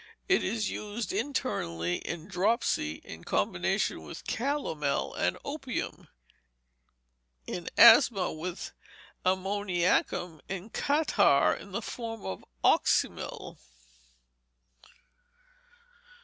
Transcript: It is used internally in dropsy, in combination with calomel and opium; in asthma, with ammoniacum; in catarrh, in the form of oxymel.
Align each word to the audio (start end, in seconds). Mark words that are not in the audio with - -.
It 0.27 0.43
is 0.43 0.71
used 0.71 1.13
internally 1.13 1.97
in 1.97 2.27
dropsy, 2.27 2.93
in 3.05 3.23
combination 3.23 4.01
with 4.01 4.25
calomel 4.25 5.13
and 5.13 5.37
opium; 5.45 6.07
in 7.45 7.69
asthma, 7.77 8.33
with 8.33 8.71
ammoniacum; 9.23 10.41
in 10.49 10.71
catarrh, 10.71 11.53
in 11.53 11.71
the 11.71 11.83
form 11.83 12.25
of 12.25 12.43
oxymel. 12.63 13.59